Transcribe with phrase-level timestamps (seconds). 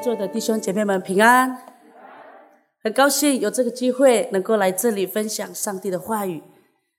[0.00, 1.58] 座的弟兄姐妹们平安，
[2.82, 6.42] 很高兴有这个机会能够来这里分享上帝的话语。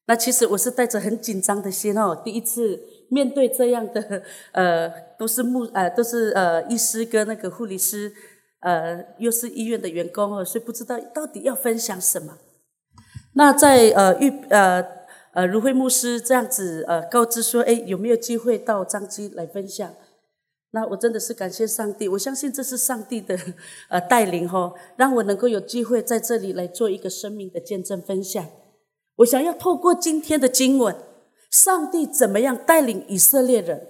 [0.05, 2.79] 那其实我是带着很紧张的心哦，第一次
[3.10, 4.21] 面对这样的
[4.52, 4.88] 呃，
[5.18, 8.14] 都是牧呃，都是呃医师跟那个护理师，
[8.60, 12.38] 呃，又是医院的员工哦，所以不知道到底要分享什么。
[13.33, 14.86] 那在呃预呃
[15.33, 19.92] 呃如慧牧师这样子呃告知说，诶，有没有机会到张基来分享？
[20.74, 23.38] 那我真的是感谢上帝，我相信这是上帝的
[23.89, 28.50] 呃带领吼，让我能够有机会在这里来做一个生命的见证分享。
[29.18, 30.96] 我想要透过今天的经文，
[31.52, 33.86] 上帝怎么样带领以色列人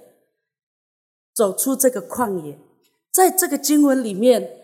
[1.32, 2.58] 走出这个旷野？
[3.12, 4.58] 在这个经文里面，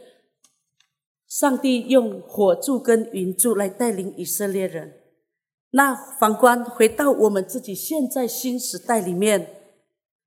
[1.28, 4.94] 上帝用火柱跟云柱来带领以色列人。
[5.70, 9.54] 那反观回到我们自己现在新时代里面。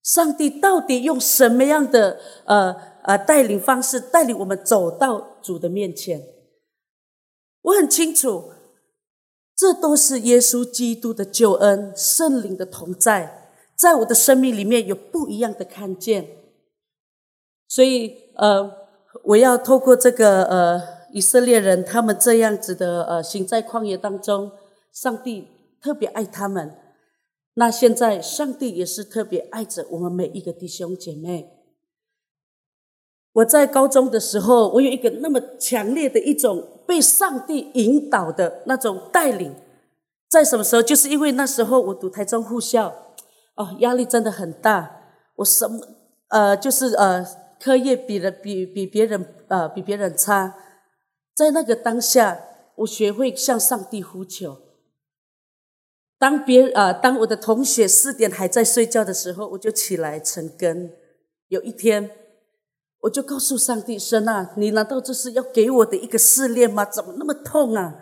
[0.03, 6.21] 上帝到底用什么样的呃呃带领方式带领我们走到主的面前？
[7.61, 8.51] 我很清楚，
[9.55, 16.27] 这都是耶稣基督的救恩、圣灵的同在，在我的生命里面有不一样的看见。
[17.67, 18.71] 所以呃，
[19.23, 24.51] 我要透过这个呃以色列人他们这样子的呃行在旷野当中，
[24.91, 25.47] 上帝
[25.79, 26.75] 特别爱他们。
[27.55, 31.57] 那现在，上帝也是特别爱着我们每一个弟兄姐妹。
[33.33, 39.53] 我在高中的时候，我有一个那么强烈的一种被上帝引导的那种带领，
[40.29, 40.81] 在什么时候？
[40.81, 42.87] 就是因为那时候我读台中护校，
[43.55, 44.97] 哦，压力真的很大。
[45.35, 45.79] 我什么
[46.29, 47.25] 呃，就是呃，
[47.59, 50.55] 课业比了比比别人呃比别人差。
[51.35, 52.39] 在那个当下，
[52.77, 54.57] 我学会向上帝呼求。
[56.21, 60.91] 当别啊、当我的同学四点还在睡觉的时候，我就起来晨更。
[61.47, 62.11] 有一天，
[62.99, 66.85] 我就告诉上帝：“神啊，你难道这是要给我的一个试炼吗？
[66.85, 67.95] 怎么那么痛啊？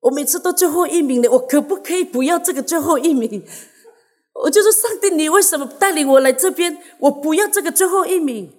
[0.00, 3.46] 我每次都最后一名的，我可不可以不要这个最后一名？
[4.42, 6.76] 我就说上帝，你为什么带领我来这边？
[6.98, 8.52] 我不要这个最后一名。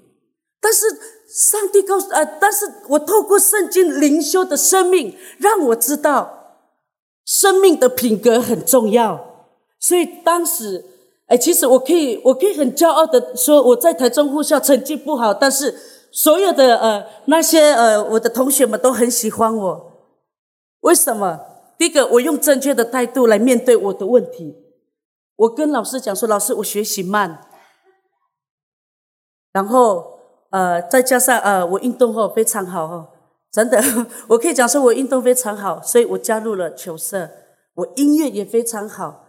[0.62, 0.86] 但是
[1.28, 6.44] 上帝告诉啊、但是我透过圣经灵修的生命，让我知道。”
[7.26, 9.48] 生命的品格很重要，
[9.80, 10.86] 所以当时，
[11.26, 15.76] 哎，其实我可以，我可以很骄傲的说，我在台中护校成绩不好，但是
[16.12, 19.92] 所有的呃那些呃我的同学们都很喜欢我。
[20.82, 21.42] 为什么？
[21.78, 24.56] 第一个，我用正确的态度来面对我的问题。
[25.36, 27.42] 我跟老师讲说，老师，我学习慢，
[29.52, 30.20] 然后
[30.52, 33.10] 呃再加上呃我运动后非常好哦。
[33.56, 33.82] 真的，
[34.28, 37.30] 我可以讲说，我运动非常好，所以我加入了球社。
[37.76, 39.26] 我音乐也非常好，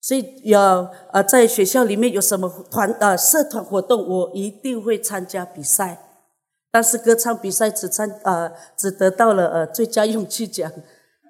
[0.00, 6.02] 所以要呃，在学校里面有什么团呃社团活动，我一定会参加比赛。
[6.72, 10.72] 但是歌唱比赛只参呃只得到了呃最佳勇气奖，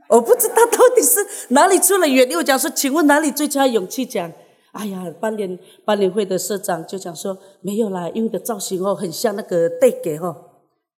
[0.09, 2.37] 我不知道到底是哪里出了原因。
[2.37, 4.33] 我讲说，请问哪里最佳勇气奖？
[4.73, 10.46] 哎呀，班联班联会的社长就讲说没有啦，因为的造型哦很像那个戴给哦。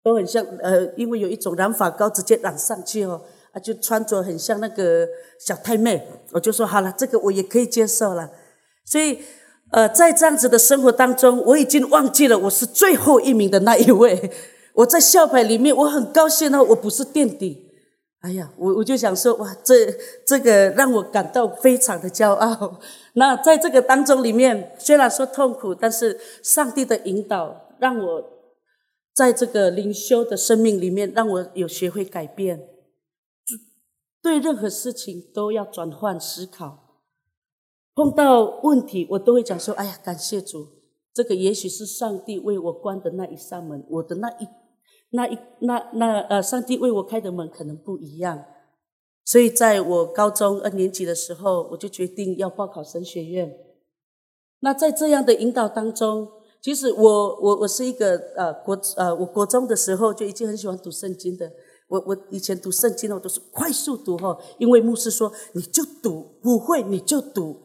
[0.08, 3.20] 都很像，呃，因为有一种染发膏直接染上去哦，
[3.52, 5.06] 啊，就穿着很像那个
[5.38, 6.02] 小太妹，
[6.32, 8.30] 我就说好了，这个我也可以接受了。
[8.86, 9.19] 所以，
[9.70, 14.30] 呃，在这样子的生活当中，我已经忘记了我是最后一名的那一位。
[14.72, 17.66] 我在校牌里面，我很高兴哦，我不是垫底。
[18.20, 19.94] 哎呀，我我就想说，哇，这
[20.26, 22.80] 这个让我感到非常的骄傲。
[23.12, 28.38] 那在这个当中里面，虽然说痛苦，但是上帝的引导让我。
[29.18, 32.68] 在这个灵修的生命里面，让我有学会改变，
[34.22, 37.00] 对任何事情都要转换思考。
[37.96, 40.68] 碰到问题，我都会讲说：“哎呀，感谢主，
[41.12, 44.46] 这个也许是上帝为我关的那一扇门，我的那一、
[45.10, 48.44] 那一、那那呃，上帝为我开的门可能不一样。”
[49.26, 53.58] 所以，在我高中二年级的时候，我就决定要报考神学院。
[54.60, 56.28] 那在这样的引导当中，
[56.60, 61.50] 其实我我我是一个呃国呃我国中的时候就已经很喜欢读圣经的。
[61.88, 67.56] 我我以前读圣经呢，我都是快速读哈，因为牧师说你就读，不会你就读。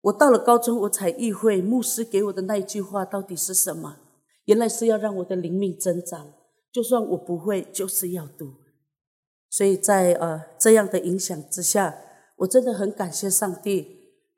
[0.00, 3.98] 我到了高中，我才意会牧师给我的那一句话到底是什么。
[4.46, 6.32] 原来是要让我的灵命增长，
[6.72, 8.54] 就算我不会，就是要读。
[9.50, 11.94] 所以在呃这样的影响之下，
[12.36, 13.86] 我真的很感谢上帝，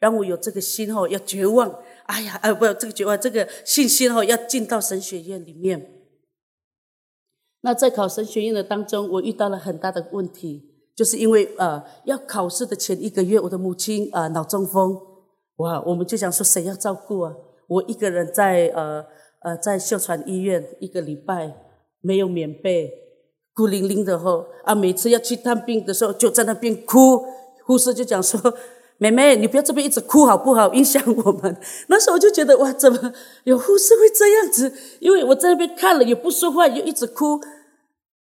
[0.01, 1.79] 让我有这个心哈，要绝望。
[2.13, 5.91] 哎呀，呃，不，这个绝望，这个信心哦，要进到神学院里面。
[7.63, 10.63] 那在考神学院的当中，我遇到了很大的问题，
[10.95, 15.01] 就是因为呃，要考试的前一个月，我的母亲呃脑中风，
[15.57, 17.35] 哇，我们就想说谁要照顾啊？
[17.69, 19.03] 我一个人在呃
[19.41, 21.57] 呃，在秀传医院一个礼拜
[22.03, 22.93] 没有棉被，
[23.55, 27.25] 孤零零的吼啊，每次要去探病的时候就在那边哭，
[27.65, 28.39] 护士就讲说
[29.11, 30.73] ：“妹妹，你不要这边一直哭好不好？
[30.73, 31.57] 影响我们。
[31.89, 33.13] ”那时候我就觉得哇，怎么
[33.43, 34.73] 有护士会这样子？
[35.01, 37.41] 因为我在那边看了也不说话，又一直哭，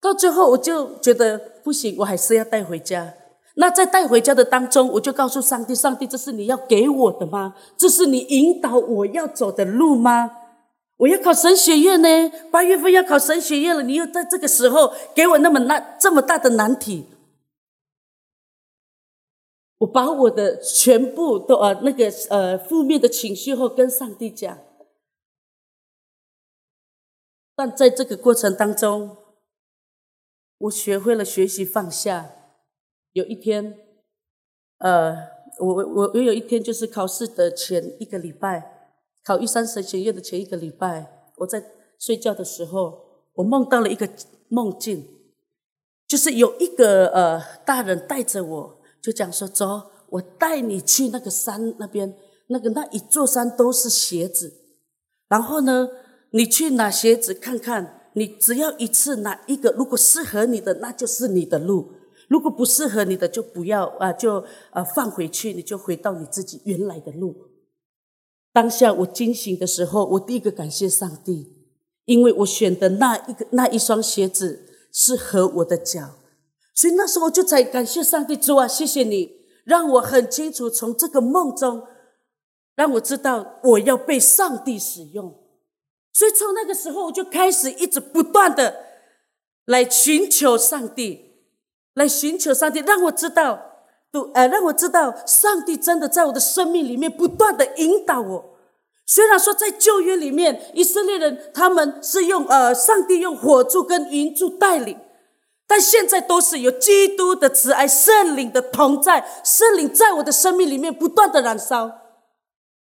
[0.02, 3.14] 到最后我就觉得不行，我还是要带回家。
[3.54, 7.54] 那在带回家的当中，我就告诉上帝：“上帝，这是你要给我的吗？
[7.78, 10.30] 这是你引导我要走的路吗？
[10.98, 12.08] 我要考神学院呢，
[12.50, 17.06] 八月份要考神学院了，你又在这个时候给我那么难这么大的难题。”
[19.78, 24.58] 我把我的全部都呃那个呃负面的情绪后跟上帝讲，
[27.54, 29.16] 但在这个过程当中，
[30.58, 32.32] 我学会了学习放下。
[33.12, 33.78] 有一天，
[34.78, 35.14] 呃，
[35.58, 38.90] 我我我有一天就是考试的前一个礼拜，
[39.24, 41.62] 考玉山神学院的前一个礼拜，我在
[41.98, 44.06] 睡觉的时候，我梦到了一个
[44.48, 45.06] 梦境，
[46.06, 48.75] 就是有一个呃大人带着我，
[49.06, 52.12] 就讲说走，我带你去那个山那边，
[52.48, 54.52] 那个那一座山都是鞋子，
[55.28, 55.88] 然后呢，
[56.32, 61.92] 你去拿鞋子看看，你只要一次拿一个，如果适合你的，那就是你的路。
[62.28, 67.32] 如果不适合你的，就不要啊，就呃放回去，你就回到你自己原来的路。
[68.52, 71.46] 当下我惊醒的时候，我第一个感谢上帝，
[72.06, 76.16] 因为我选的那一个那一双鞋子适合我的脚，
[76.76, 81.82] 所以那时候我就在感谢上帝，主啊，谢谢你让我很清楚从这个梦中，
[82.76, 85.34] 让我知道我要被上帝使用。
[86.12, 88.84] 所以从那个时候我就开始一直不断的
[89.64, 91.24] 来寻求上帝。
[91.94, 93.58] 来寻求上帝，让我知道，
[94.12, 98.58] 都呃，让我知道，上帝真的在我的生命里面不断的引导我。
[99.06, 104.98] 虽然说在旧约里面，以色列人他们是用呃，上帝用火柱跟云柱带领，
[105.66, 111.88] 但现在都是有基督的慈爱、圣灵的同在，圣灵在我的生命里面不断的燃烧。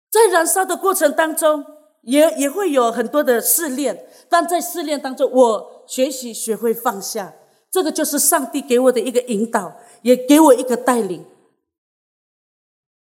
[0.10, 1.66] 在燃烧的过程当中，
[2.02, 7.36] 也也会有很多的试炼，但在试炼当中，我学习学会放下。
[7.70, 11.26] 这个就是上帝给我的一个引导，也给我一个带领。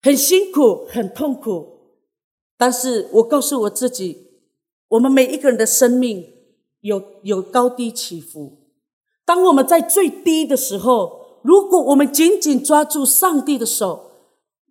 [0.02, 1.96] 很辛苦，很痛苦，
[2.56, 4.42] 但是我告诉我自己，
[4.88, 6.34] 我们每一个人的生命
[6.80, 8.65] 有有高低起伏。
[9.26, 14.12] 当我们在最低的时候，如果我们紧紧抓住上帝的手，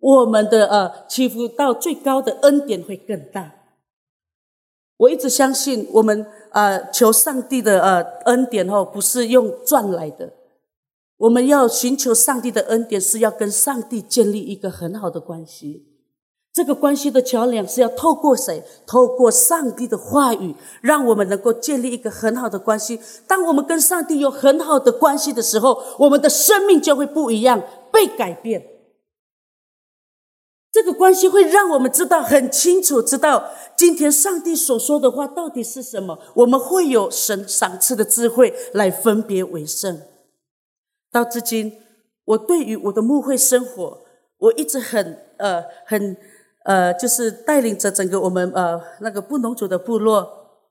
[0.00, 3.52] 我们的呃起伏到最高的恩典会更大。
[4.96, 6.26] 我一直相信我们。
[6.52, 10.32] 呃，求上帝的呃恩典哦，不是用赚来的。
[11.18, 15.95] 我们要寻求上帝的恩典，是要跟上帝建立一个很好的关系。
[16.56, 18.64] 这个关系的桥梁是要透过谁？
[18.86, 22.98] 透过上帝的话语，让我们能够建立一个很好的关系。
[23.26, 27.62] 当我们跟上帝有很好的关系的时候，我们的生命就会不一样，
[27.92, 28.66] 被改变。
[30.72, 36.18] 这个关系会让我们知道很清楚，知道今天上帝所说的话到底是什么。
[36.36, 40.00] 我们会有神赏赐的智慧来分别为圣。
[41.12, 41.74] 到至今，
[42.24, 43.98] 我对于我的牧会生活，
[44.38, 46.16] 我一直很呃很
[46.66, 50.68] 呃，就是带领着整个我们呃那个布农族的部落，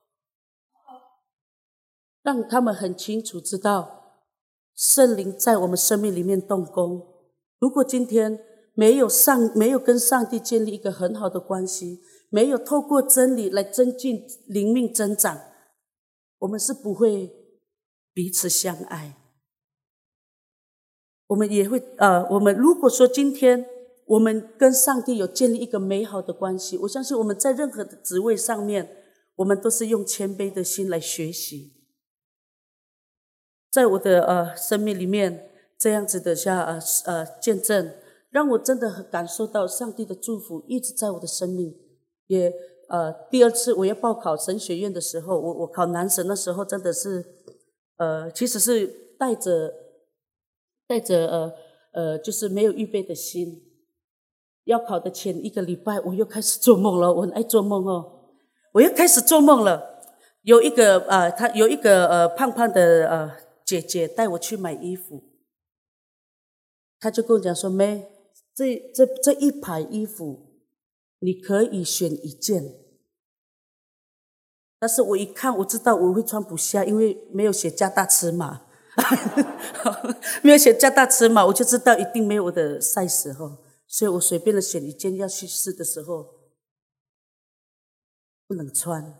[2.22, 4.20] 让他们很清楚知道
[4.74, 7.14] 圣灵在我们生命里面动工。
[7.58, 8.38] 如果今天，
[8.74, 15.40] 没有上，没有跟上帝建立一个很好的关系，没有透过真理来增进灵命增长，
[16.40, 17.32] 我们是不会
[18.12, 19.16] 彼此相爱。
[21.28, 23.66] 我们也会，呃，我们如果说今天
[24.06, 28.88] 我们跟上帝有建立一个美好的关系，我相信我们在任何的职位上面，
[29.36, 31.74] 我们都是用谦卑的心来学习。
[33.70, 37.92] 在我的呃生命里面，这样子的下呃呃见证。
[38.28, 41.74] 让我真的很感受到上帝的祝福一直在我的生命。
[42.26, 42.52] 也
[42.88, 47.24] 呃，第二次我要报考神学院的时候，我我考男神的时候，真的是
[47.96, 48.86] 呃，其实是
[49.18, 49.72] 带着
[50.86, 51.52] 带着呃
[51.94, 53.65] 呃，就是没有预备的心。
[54.66, 57.12] 要考的前一个礼拜，我又开始做梦了。
[57.12, 58.28] 我很爱做梦哦，
[58.74, 60.04] 我又开始做梦了。
[60.42, 65.24] 有一个呃，他有一个呃胖胖的呃姐姐带我去买衣服，
[67.00, 68.12] 他就跟我讲说：“妹。”
[68.56, 70.46] 这这这一排衣服，
[71.18, 72.74] 你可以选一件，
[74.78, 78.62] 但是我一看，我知道我会穿不下，因为没有写加大尺码，
[80.42, 86.34] 没有写加大尺码，我就知道一定没有我的 size 哈，所以我随便的选一件要去试的时候，
[88.46, 89.14] 不能穿，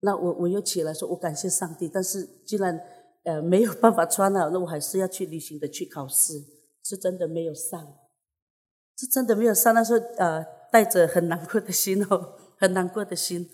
[0.00, 1.88] 那我我又起来说，我感谢上帝。
[1.88, 2.80] 但是既然
[3.24, 6.42] 呃没有办法穿了， 那我还是要去履行的去考试，
[6.82, 7.96] 是真的没有上，
[8.98, 9.72] 是真的没有上。
[9.74, 13.48] 那时候呃带着很难过的心哦， 很难过的心。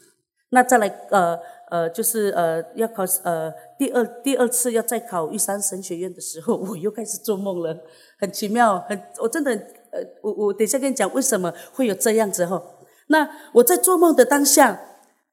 [0.50, 1.38] 那再来呃
[1.70, 7.84] 呃就是呃要考呃第二第二次要再考玉山神学院的时候， 我又开始做梦了，
[8.18, 9.54] 很奇妙，很我真的
[9.92, 12.62] 呃我我等一下跟你讲为什么会有这样子哈。
[13.08, 14.84] 那我在做梦的当下。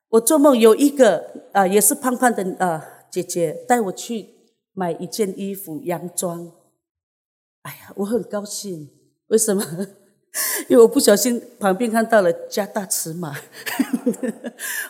[0.10, 4.30] 我做梦有一个啊、也是胖胖的啊、呃、姐姐带我去
[4.72, 6.54] 买一件衣服洋装。
[7.64, 8.92] 哎呀，我很高兴，
[9.28, 9.64] 为什么？
[10.70, 13.36] 因为我不小心旁边看到了加大尺码，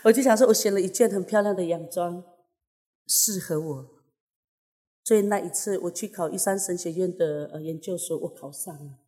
[0.03, 2.23] 我就想说，我选了一件很漂亮的洋装，
[3.07, 3.85] 适合我。
[5.05, 9.04] 所以那一次我去考一山神学院的呃研究所，我考上了。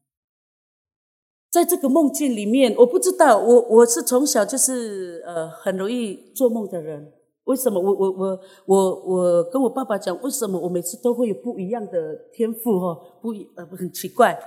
[1.57, 7.11] 在这个梦境里面，我不知道，我我是从小就是呃很容易做梦的人。
[7.45, 7.81] 为什么？
[7.81, 13.19] 我我我我我跟我爸爸讲，为什么我每次都会有不一样的天赋哦？
[13.23, 14.37] 不一呃很奇怪，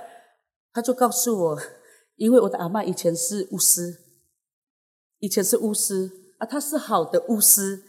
[0.71, 1.57] 他就告诉我，
[2.15, 3.93] 因为我的阿嬷以前是巫师，
[5.19, 7.81] 以前是巫师啊，他是好的巫师，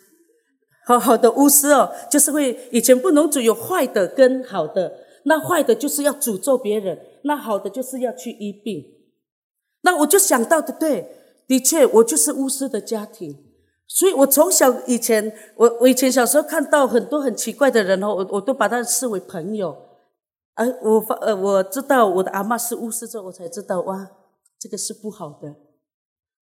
[0.85, 4.93] 好好的巫师哦，就是会以前不能只有坏的跟好的，
[5.27, 8.83] 那坏的就是要诅咒别人，那好的就是要去医病。
[9.83, 13.45] 那我就想到的，对，的确，我就是巫师的家庭，
[13.87, 19.77] 所以我从小以前，我我以前小时候看到很多很奇怪的人哦，我我都把他视为朋友，
[20.55, 24.11] 而我发呃我知道我的阿嬷是巫师之后，我才知道哇，
[24.59, 25.57] 这个是不好的，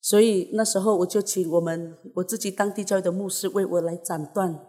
[0.00, 4.66] 所以那时候我就请我们我自己当地教育的牧师为我来斩断，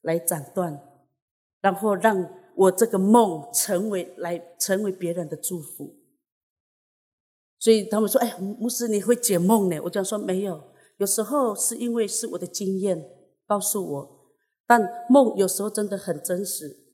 [0.00, 0.80] 来斩断，
[1.60, 2.26] 然后让
[2.56, 5.99] 我这个梦成为来成为别人的祝福。
[7.60, 10.58] 所以他们说：“哎，牧师，你会解梦呢？”我讲说：“没有，
[10.96, 13.06] 有时候是因为是我的经验
[13.46, 14.32] 告诉我，
[14.66, 16.86] 但梦有时候真的很真实，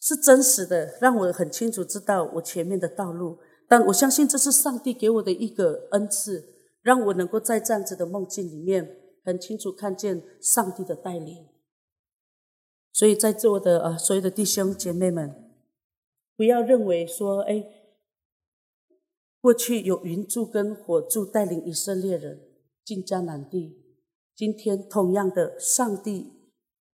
[0.00, 3.38] 是真实的，让我很清楚知道我前面的道路。
[3.68, 6.44] 但我相信这是上帝给我的一个恩赐，
[6.82, 11.46] 让我能够在这样子的梦境里面很清楚看见上帝的带领。
[12.92, 15.52] 所以在座的呃所有的弟兄姐妹们，
[16.36, 17.64] 不要认为说，哎。”
[19.46, 22.48] 过去有云柱跟火柱带领以色列人
[22.84, 23.80] 进迦南地，
[24.34, 26.32] 今天同样的，上帝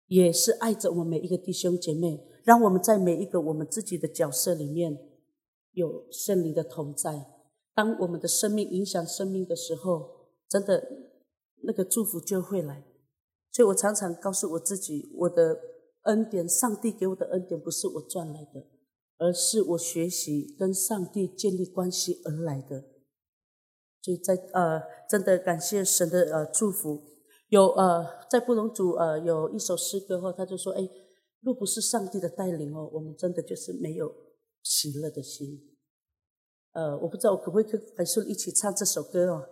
[0.06, 4.98] 也是爱着我们每一个弟兄姐妹，让我们在每一个我们自己的角色里面
[5.72, 7.24] 有圣灵的同在。
[7.74, 10.86] 当我们的生命影响生命的时候，真的
[11.62, 12.84] 那个祝福就会来。
[13.50, 15.58] 所以我常常告诉我自己，我的
[16.02, 18.66] 恩典，上帝给我的恩典不是我赚来的。
[19.22, 22.82] 而是我学习跟上帝建立关系而来的，
[24.00, 27.04] 所以在呃，真的感谢神的呃祝福。
[27.46, 30.90] 有呃，在布隆族呃有一首诗歌后，他就说：“哎，
[31.40, 34.12] 若不是上帝的带领哦，我们真的就是没有
[34.64, 35.78] 喜乐的心。”
[36.74, 39.48] 呃，我不知道我可不可以跟海叔一起唱这首歌哦？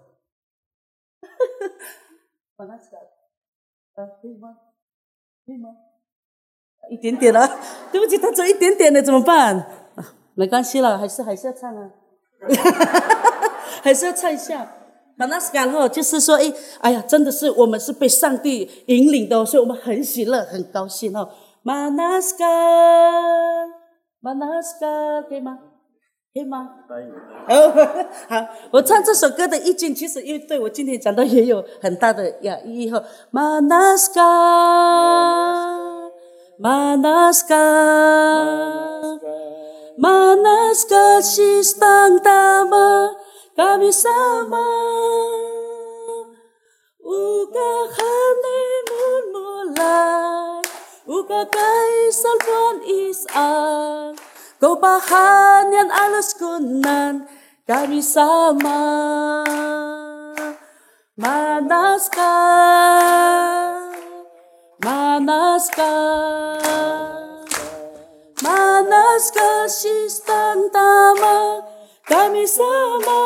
[2.57, 3.01] 把它起来，
[3.95, 4.59] 呃，可以吗？
[5.47, 5.71] 可以吗？
[6.89, 7.49] 一点点了，
[7.93, 9.57] 对不起，他只有一点点的，怎么办？
[9.97, 11.91] 啊，没关系了，还是还是要唱啊，
[13.83, 14.75] 还是要唱一下。
[15.17, 21.29] 马纳斯卡后就是说，哎，哎呀，真的是我们是被上帝引领的，所以我们很喜乐，很高兴哦。
[21.63, 22.45] 马纳斯卡，
[24.21, 24.87] 马纳斯卡，
[25.29, 25.59] 可以吗？
[26.33, 26.71] 可以吗？
[26.89, 27.05] 可以。
[27.55, 27.71] 哦，
[28.31, 33.03] 好，我唱这首歌的意境，其实因为对我今天讲的也有很大的呀意义哈。
[33.31, 35.90] 马纳斯卡。
[36.61, 37.57] Manaskah,
[39.97, 43.17] manaskah sistang tama
[43.57, 44.69] kami sama.
[47.01, 50.61] Uka honeymoon mulai,
[51.09, 54.13] uka kaisal pun isang.
[54.61, 57.25] Kau pahan yang alus kunan,
[57.65, 58.85] kami sama.
[61.17, 63.00] Manaskah,
[65.60, 65.92] Manaska,
[68.40, 71.60] Manaska sistang tama
[72.08, 73.20] kami sama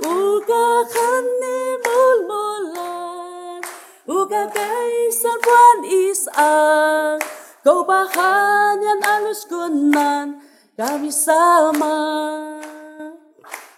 [0.00, 3.60] Uga kani mulmulan
[4.08, 7.20] Uga kaisan buwan isang
[7.60, 10.40] Kau bahan yan alus kunan
[10.80, 12.56] kami sama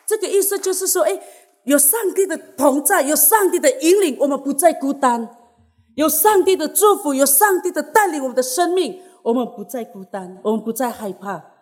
[0.07, 1.19] 这个意思就是说，哎。
[1.65, 5.29] 有上帝的同在，有上帝的引领，我们不再孤单；
[5.96, 11.54] 有上帝的祝福，有上帝的带领，我们的生命，我们不再孤单，我们不再害怕，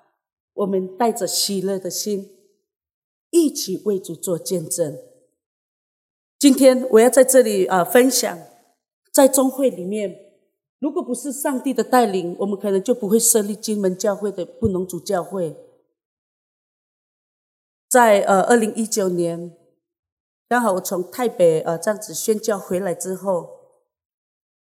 [0.54, 2.30] 我们带着喜乐的心，
[3.30, 4.98] 一起为主做见证。
[6.40, 8.38] 今天我要在这里啊分享，
[9.12, 10.34] 在中会里面，
[10.80, 15.56] 如果不是上帝的带领，我们可能就不会设立金门教会的布农族教会。
[17.88, 19.56] 在呃二零一九年，
[20.50, 23.63] 刚好我从台北呃这样子宣教回来之后，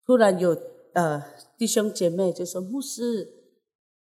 [0.08, 0.58] 突然有
[0.94, 1.24] 呃
[1.56, 3.52] 弟兄姐妹就说：“牧师，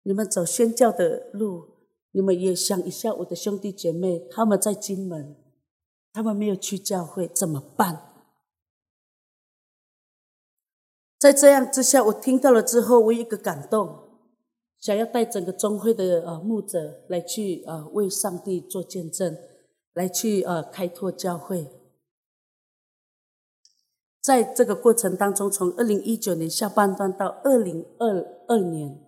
[0.04, 1.78] 你们走宣教的路，
[2.12, 5.38] 你们也想一下我的兄弟姐妹，他们在金门。”
[6.14, 8.12] 他们没有去教会怎么办？
[11.18, 14.10] 在这样之下，我听到了之后，我有一个感动，
[14.78, 19.38] 想要带整个中会的呃牧者来去呃为上帝做见证，
[19.94, 21.81] 来去呃开拓教会。
[24.22, 29.00] 在这个过程当中，从二零一九年下半段到二零二二年，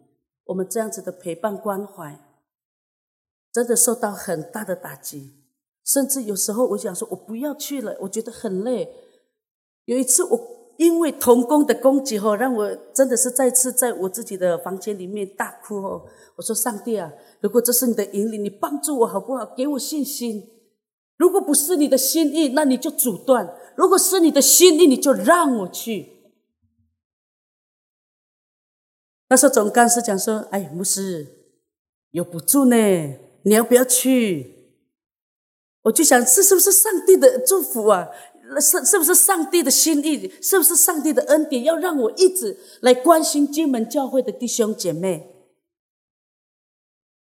[0.45, 2.19] 我们这样子的陪伴关怀，
[3.51, 5.43] 真的受到很大的打击。
[5.85, 8.89] 甚至有时候我想说，我不要去了，我觉得很累。
[9.85, 10.39] 有一次，我
[10.77, 16.05] 因为同工的攻击哦，让我真的是再次在我自己的房间里面大哭哦。
[16.37, 19.45] 我说：“上帝啊，如果这是你的引领，你帮助我好不好？
[19.45, 20.49] 给我信心。
[21.17, 26.11] 如果不是你的心意，那你就阻断；如果是你的心意，你就让我去。”
[29.29, 31.27] 那时候总干事讲说：“哎，牧师
[32.11, 32.75] 有补助呢，
[33.43, 34.51] 你要不要去？”
[35.83, 38.09] 我就想，这是不是上帝的祝福啊？
[38.59, 40.31] 是是不是上帝的心意？
[40.41, 41.63] 是不是上帝的恩典？
[41.63, 45.29] 要让我一直来关心金门教会的弟兄姐妹？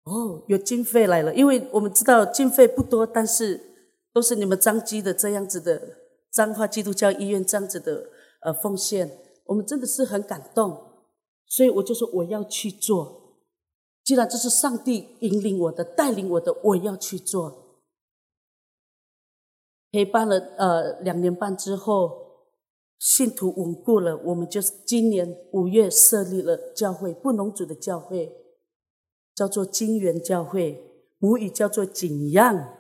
[0.04, 3.75] 哦，有经费来了，因为我们知道经费不多，但是
[4.16, 5.98] 都是你们彰基的这样子的
[6.32, 8.10] 彰化基督教医院这样子的
[8.44, 11.04] 呃奉献，我们真的是很感动，
[11.46, 13.44] 所以我就说我要去做。
[14.06, 17.82] 既然这是上帝引领我的、带领我的，我要去做。
[19.92, 22.46] 陪伴了呃两年半之后，
[22.98, 28.34] 信徒稳固了，我们就今年五月设立了教会，布农族的教会，
[29.36, 32.75] 叫做金源教会，母语叫做景样，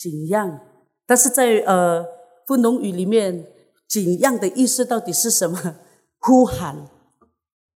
[0.00, 0.60] 景样。
[1.04, 2.06] 但是在呃
[2.46, 3.46] 布农语里面，
[3.86, 5.76] 景样的意思到底是什么？
[6.18, 6.88] 呼喊，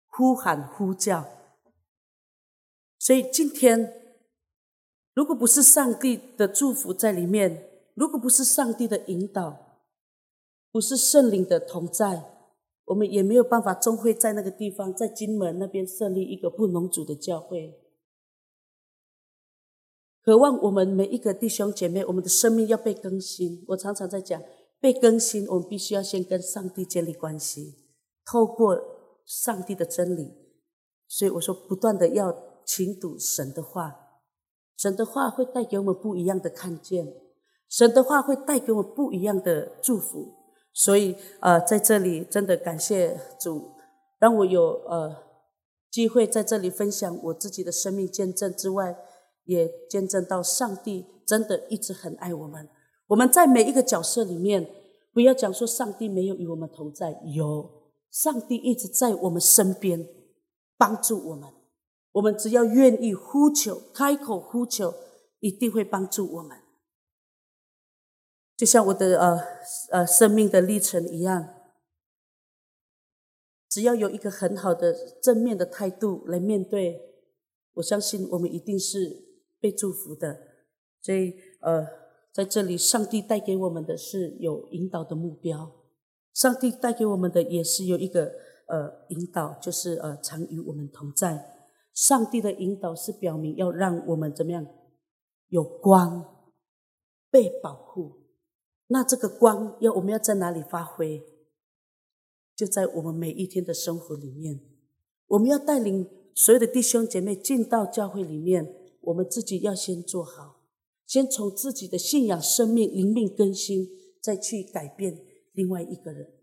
[0.08, 1.26] 呼喊，呼叫。
[3.00, 3.94] 所以今天，
[5.16, 9.82] 如果不是上帝的祝福在里面，如果不是上帝的引导，
[10.72, 12.24] 不是圣灵的同在，
[12.86, 17.81] 我们也没有办法终会在那个地方，在金门那边设立一个布农族的教会。
[20.24, 23.66] 渴望我们每一个弟兄姐妹，我们的生命要被更新。
[23.70, 24.42] 我常常在讲，
[24.80, 27.76] 被更新，我们必须要先跟上帝建立关系，
[28.26, 28.80] 透过
[29.26, 30.32] 上帝的真理。
[31.08, 33.96] 所以我说，不断的要勤读神的话，
[34.78, 37.14] 神的话会带给我们不一样的看见。
[37.68, 40.34] 神的话会带给我们不一样的祝福，
[40.74, 43.72] 所以呃，在这里真的感谢主，
[44.20, 45.16] 让我有呃
[45.90, 48.96] 机会在这里分享我自己的生命见证之外，
[49.45, 52.69] 也见证到上帝真的一直很爱我们。
[53.08, 54.69] 我们在每一个角色里面，
[55.13, 60.08] 不要讲说上帝没有与我们同在，有，上帝一直在我们身边
[60.77, 61.49] 帮助我们。
[62.13, 64.93] 我们只要愿意呼求，开口呼求，
[65.39, 66.58] 一定会帮助我们。
[68.58, 69.39] 就像我的呃
[69.91, 71.56] 呃生命的历程一样，
[73.67, 77.01] 只要有一个很好的正面的态度来面对，
[77.73, 79.31] 我相信我们一定是
[79.62, 80.39] 被祝福的。
[81.00, 81.88] 所以呃，
[82.34, 85.71] 在这里，上帝带给我们的是有引导的目标，
[86.34, 88.34] 上帝带给我们的也是有一个
[88.67, 91.47] 呃引导，就是呃常与我们同在。
[91.93, 94.65] 上帝的引导是表明要让我们怎么样
[95.50, 96.52] 有光，
[97.30, 98.21] 被保护。
[98.88, 101.21] 那这个光要我们要在哪里发挥？
[102.56, 104.62] 就在我们每一天的生活里面，
[105.28, 110.62] 我们要带领所有的弟兄姐妹进到教会里面，我们自己要先做好，
[111.06, 113.90] 先从自己的信仰、生命、灵命更新，
[114.22, 116.34] 再去改变另外一个人。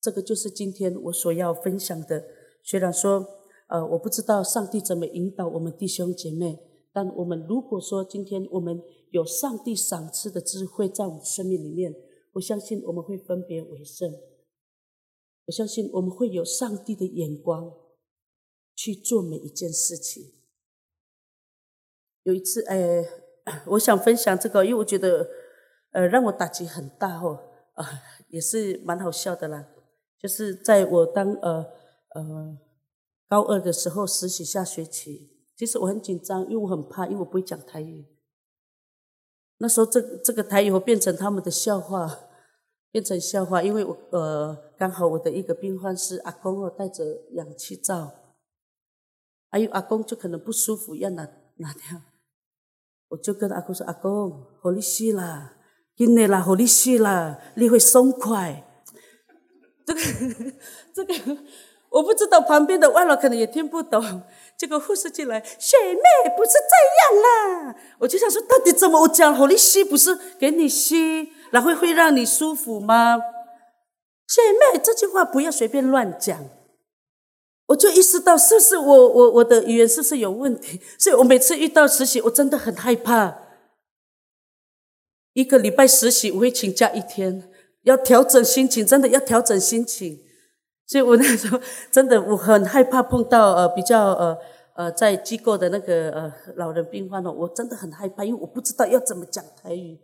[0.00, 2.24] 这个就是今天我所要分享的。
[2.62, 3.26] 虽然说，
[3.68, 6.58] 呃，我不知道上帝怎么引导我们弟兄姐妹，
[6.92, 8.82] 但我们如果说今天我们。
[9.12, 11.92] 有上帝赏赐的智慧在我们生命里面，
[12.34, 14.08] 我相信我们会分别为圣。
[15.46, 17.74] 我相信我们会有上帝的眼光
[18.76, 20.30] 去做每一件事情。
[22.24, 23.04] 有一次，哎，
[23.66, 25.28] 我想分享这个，因为我觉得，
[25.92, 27.38] 呃，让我打击很大哦，
[27.74, 27.86] 啊，
[28.28, 29.66] 也是蛮好笑的啦。
[30.18, 31.66] 就是在我当呃
[32.14, 32.58] 呃
[33.28, 38.06] 高二的时候实习下学期，其实我很紧张，因为我很怕，因为我不会讲台语。
[39.58, 42.18] 那时候这，这个台语会变成他们的笑话。
[42.92, 47.04] 变成笑话，因为我呃刚好我的一个病患是阿公哦，带着
[47.34, 48.10] 氧气罩，
[49.48, 51.22] 还有阿公就可能不舒服要拿
[51.58, 52.02] 拿掉，
[53.10, 54.30] 我就跟阿公说：“阿公，
[54.62, 55.52] 好你死啦，
[55.96, 58.64] 今年啦，好你死啦，你会松快。”
[59.84, 60.00] 这个
[60.94, 61.14] 这个
[61.90, 64.22] 我不知道，旁边的外老可能也听不懂。
[64.56, 66.02] 结果护士进来，学妹
[66.36, 71.32] 不是这样啦，我就想说，到底怎么我讲好你吸不是给你吸？
[71.50, 73.18] 然后会让你舒服吗？
[74.28, 76.38] 姐妹，这句话不要随便乱讲。
[77.70, 80.80] 我就意识到，是不是我我我的语言是不是有问题？
[80.98, 83.42] 所以我每次遇到实习，我真的很害怕。
[85.34, 87.48] 一个礼拜实习，我会请假一天，
[87.82, 90.20] 要调整心情，真的要调整心情。
[90.88, 91.60] 所以我那时候
[91.92, 94.36] 真的我很害怕碰到呃比较呃
[94.74, 100.00] 呃在机构的那个呃老人病患哦，我真的很害怕，因为我不知道要怎么讲台语。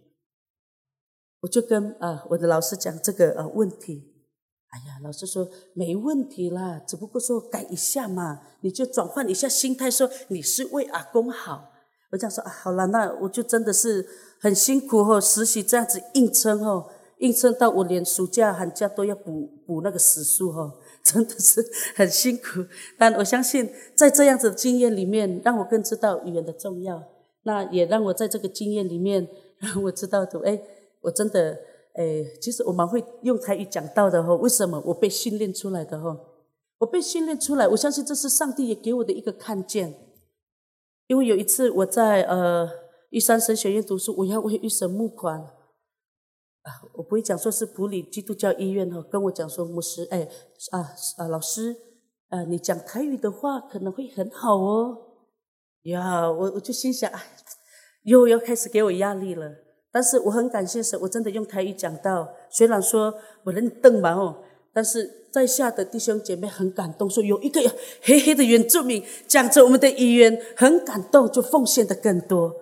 [1.40, 4.15] 我就跟啊我的老师讲这个呃问题，
[4.76, 11.72] 哎呀，老师说没问题啦，只不过说改一下嘛，你就转换一下心态，说你是为阿公好。
[12.10, 14.06] 我这样说啊，好了，那我就真的是
[14.38, 22.66] 很辛苦哦，实习这样子硬撑哦，硬撑到我连暑假寒假都要补补那个时数哦， 真的是很辛苦。
[22.98, 27.02] 但我相信在这样子的经验里面，让我更知道语言的重要，
[27.44, 29.26] 那也让我在这个经验里面
[29.58, 30.60] 让我知道的，哎。
[31.02, 31.56] 我真的，
[31.96, 34.34] 诶，其实我蛮会用台语讲道的哈。
[34.36, 34.82] 为什么？
[34.86, 36.18] 我被训练出来的哈。
[36.78, 39.94] 我被训练出来，我相信这是上帝也给我的一个看见。
[41.06, 42.68] 因为有一次我在呃
[43.10, 50.28] 玉山神学院读书，我要为玉神募款啊，我不会讲说是普里基督教医院哈，跟我讲说牧师，诶
[50.72, 50.80] 啊
[51.16, 51.76] 啊老师，
[52.28, 54.98] 啊你讲台语的话可能会很好哦。
[55.84, 57.22] 呀，我我就心想，哎，
[58.02, 59.65] 又要开始给我压力了。
[59.96, 62.28] 但是我很感谢神，我真的用台语讲到。
[62.50, 64.36] 虽然说我能瞪嘛哦，
[64.70, 67.58] 但是在下的弟兄姐妹很感动，说有一个
[68.02, 72.54] 黑黑的原住民讲着我们的语言，很感动，就奉献的更多。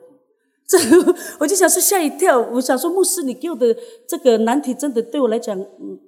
[0.65, 0.79] 这
[1.41, 5.59] 我就想说吓一跳，我想说牧师，你给我的这个难题真的对我来讲，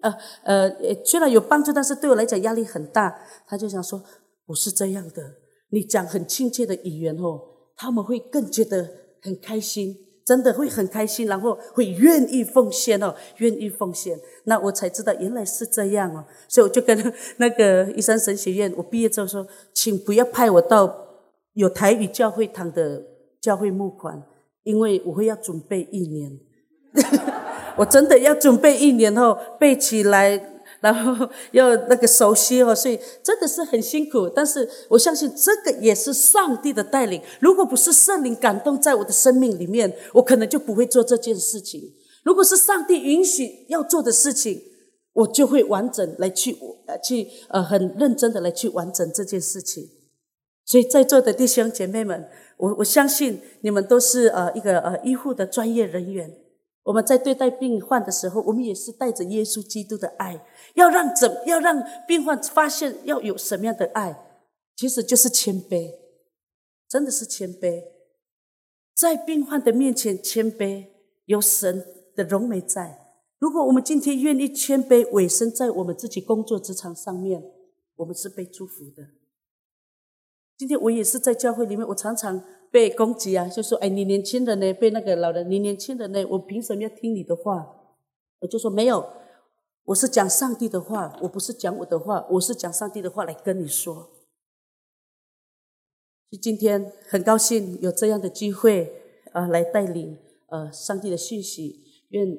[0.03, 0.71] 呃呃，
[1.05, 3.13] 虽然有帮助，但是对我来讲压力很大。
[3.49, 4.01] 他就想说
[4.47, 5.25] 不是这样的，
[5.71, 7.41] 你讲很亲切的语言哦，
[7.77, 8.89] 他们会更觉得
[9.21, 10.06] 很开心。
[10.27, 14.19] 真的会很开心，然后会愿意奉献哦，愿意奉献。
[14.45, 20.93] 那我才知道原来是这样哦，所以我就跟那个玉山神学院，我毕业之后说，请不要派我到
[21.53, 23.01] 有台语教会堂的
[23.41, 24.21] 教会募款，
[24.65, 26.37] 因为我会要准备一年，
[27.77, 30.56] 我真的要准备一年后背起来。
[30.87, 34.29] 然后要那个熟悉哦，所以真的是很辛苦。
[34.29, 37.21] 但是我相信这个也是上帝的带领。
[37.41, 41.93] 如果不是圣灵感动在我的生命里面，我可能就不会做这件事情。
[42.23, 44.63] 如果是上帝允许要做的事情，
[45.13, 49.89] 我就会完整来去呃去呃很认真的来去完整这件事情。
[50.65, 56.33] 所以在座的弟兄姐妹们，我我相信你们都是呃一个呃医护的专业人员。
[56.87, 60.47] 我们在对待病患的时候，我们也是带着耶稣基督的爱。
[60.75, 64.17] 要让怎要让病患发现要有什么样的爱，
[64.77, 65.93] 其实就是谦卑，
[66.89, 67.83] 真的是谦卑，
[68.95, 70.87] 在病患的面前谦卑，
[71.25, 73.03] 有神的荣美在。
[73.39, 77.43] 如果我们今天愿意谦卑委身在我们自己工作职场上面，
[77.97, 79.09] 我们是被祝福的。
[80.57, 82.45] 今天我也是在教会里面，我常常
[82.77, 84.71] 被攻击啊，就说：“哎，你年轻人呢？
[84.75, 86.23] 被那个老人，你年轻人呢？
[86.27, 87.97] 我凭什么要听你的话？”
[88.41, 89.03] 我就说没有。
[89.85, 94.11] 我是讲上帝的话，我不是讲我的话，我是讲上帝的话来跟你说。
[96.29, 98.93] 所以今天很高兴有这样的机会
[99.33, 102.39] 啊，来带领呃上帝的讯息，愿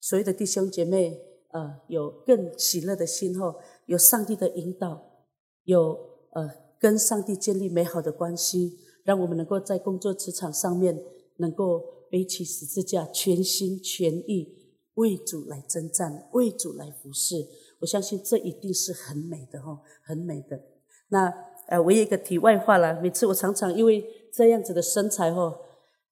[0.00, 5.26] 所有的弟兄姐妹呃有更喜乐的心后，有上帝的引导，
[5.64, 5.98] 有
[6.30, 11.02] 呃跟上帝建立美好的关系，让我们能够在工作职场上面
[11.36, 14.58] 能够背起十字架，全心全意。
[14.96, 17.48] 为主来征战，为主来服侍，
[17.80, 20.60] 我相信这一定是很美的哈，很美的。
[21.08, 21.32] 那
[21.68, 25.58] 呃，我有一个题外话啦，每次我常常因为这样子的身材哈，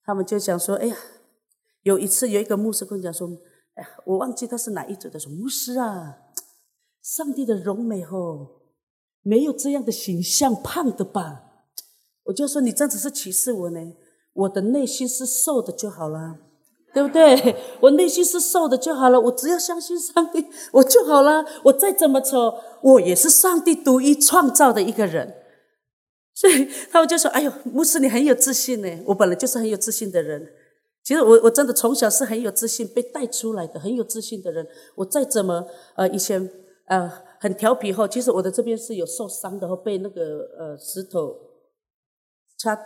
[0.03, 0.97] 他们就讲说，哎呀，
[1.83, 3.29] 有一次有一个牧师跟我讲说，
[3.75, 6.17] 哎呀，我忘记他是哪一组的，说牧师啊，
[7.03, 8.63] 上帝的荣美吼，
[9.21, 11.50] 没有这样的形象胖的吧？
[12.25, 13.79] 我就说你这样子是歧视我呢，
[14.33, 16.37] 我的内心是瘦的就好了。
[16.93, 17.55] 对不对？
[17.79, 21.45] 我内心是瘦的就好了，我只要相信上帝，我就好了。
[21.63, 25.33] 我再怎么丑，我也是上帝独一创造的一个人。
[26.33, 30.45] 所以他们就说：“哎呦，牧师你很有自信呢。”我本来就是很有自信的人。
[31.01, 34.67] 其实我我真的从小是很有自信，被带出来的很有自信的人。
[34.95, 36.51] 我再怎么呃以前
[36.87, 41.33] 呃很调皮后，其实我的这边是有受伤的，后被那个呃石头
[42.61, 42.77] 插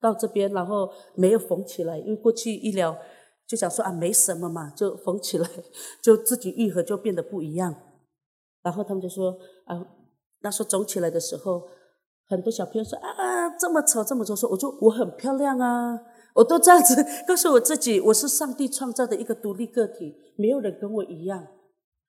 [0.00, 2.96] 到这边，然后没有缝起来，因为过去医疗
[3.46, 5.48] 就想说啊没什么嘛，就缝起来，
[6.02, 7.74] 就自己愈合就变得不一样。
[8.62, 9.86] 然后他们就说啊，
[10.40, 11.62] 那时候肿起来的时候，
[12.28, 15.98] 很多小朋友说啊这么丑这么丑，说我就我很漂亮啊。
[16.34, 16.96] 我都这样子
[17.28, 21.46] 告诉我自己，我是上帝创造的一个独立个体，没有人跟我一样，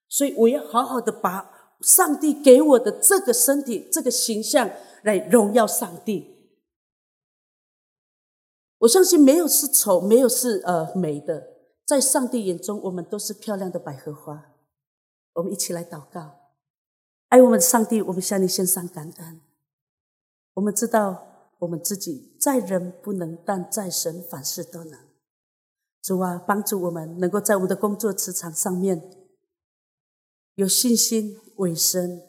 [0.10, 1.52] 所以我要好好的把
[1.82, 4.68] 上帝给我的这个身体、这个形象
[5.04, 6.35] 来荣耀上帝。
[8.86, 11.48] 我相信没有是丑，没有是呃美的，
[11.86, 14.54] 在上帝眼中，我们都是漂亮的百合花。
[15.34, 16.54] 我们一起来祷告，
[17.30, 19.42] 爱我们的上帝，我们向你献上感恩。
[20.54, 21.32] 我们知道。
[21.60, 25.00] 我们自己在人不能，但在神凡事都能。
[26.04, 29.02] 主啊，帮助我们能够在我们的工作职场上面
[30.56, 32.22] 有信心、委身，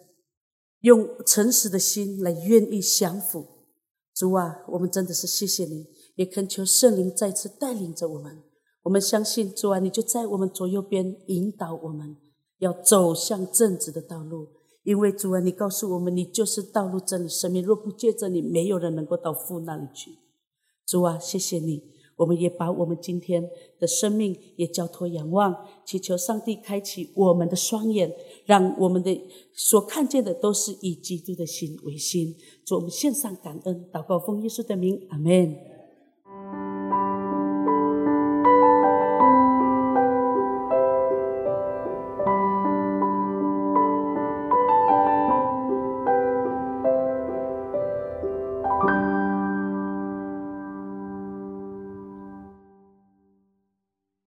[0.83, 3.56] 用诚实的心来愿意降服。
[4.17, 8.43] 主啊，我们真的是谢谢你，也恳求圣灵再次带领着我们。
[8.85, 12.17] 我们相信主啊，你就在我们左右边引导我们，
[12.61, 14.49] 要走向正直的道路。
[14.85, 17.63] 因为主啊，你告诉我们，你就是道路、真理、生命。
[17.63, 20.13] 若不借着你，没有人能够到父那里去。
[20.87, 21.83] 主啊，谢谢你，
[22.17, 23.49] 我们也把我们今天
[23.79, 28.13] 的生命也交托仰望，祈求上帝开启我们的双眼，
[28.45, 29.21] 让我们的
[29.53, 32.35] 所看见的都是以基督的心为心。
[32.65, 35.76] 主，我们献上感恩，祷告奉耶稣的名，阿门。